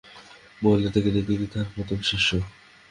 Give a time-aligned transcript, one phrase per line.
[0.61, 2.37] বলিতে গেলে তিনিই তাঁহার প্রথম শিষ্যা।